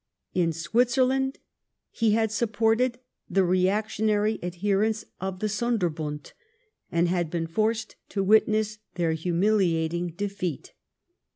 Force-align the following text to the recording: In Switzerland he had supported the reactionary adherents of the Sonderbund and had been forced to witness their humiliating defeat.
In 0.33 0.51
Switzerland 0.51 1.37
he 1.91 2.13
had 2.13 2.31
supported 2.31 2.97
the 3.29 3.43
reactionary 3.43 4.39
adherents 4.41 5.05
of 5.19 5.37
the 5.41 5.47
Sonderbund 5.47 6.33
and 6.91 7.07
had 7.07 7.29
been 7.29 7.45
forced 7.45 7.97
to 8.09 8.23
witness 8.23 8.79
their 8.95 9.11
humiliating 9.13 10.07
defeat. 10.07 10.73